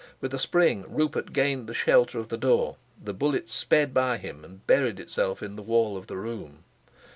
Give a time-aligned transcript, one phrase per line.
[0.19, 4.43] With a spring Rupert gained the shelter of the door, the bullet sped by him,
[4.43, 6.63] and buried itself in the wall of the room.